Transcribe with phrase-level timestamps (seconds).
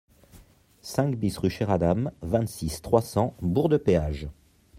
[0.81, 4.29] cinq BIS rue Chéradame, vingt-six, trois cents, Bourg-de-Péage